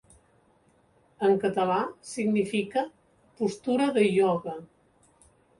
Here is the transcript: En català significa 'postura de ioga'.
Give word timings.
En 1.27 1.35
català 1.43 1.77
significa 2.13 2.87
'postura 2.89 3.91
de 3.99 4.07
ioga'. 4.11 4.59